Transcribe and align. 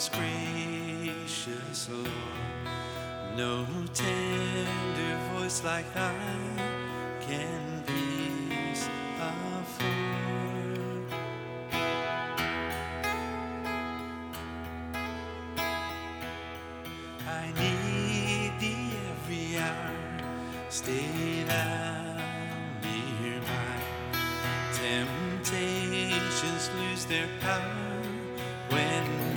most 0.00 0.12
gracious 0.14 1.90
Lord. 1.90 2.08
No 3.36 3.66
tender 3.92 5.18
voice 5.34 5.62
like 5.62 5.92
thine 5.92 6.56
can 7.20 7.84
peace 7.86 8.88
afford. 9.20 11.04
I 17.28 17.52
need 17.60 18.52
thee 18.58 18.92
every 19.10 19.58
hour. 19.58 19.92
Stay 20.70 21.44
thou 21.46 22.16
nearby. 22.82 23.76
Temptations 24.72 26.70
lose 26.78 27.04
their 27.04 27.28
power 27.42 28.00
when 28.70 29.29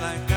like 0.00 0.35